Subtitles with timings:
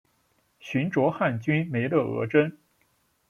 [0.59, 2.57] 寻擢汉军梅勒额真。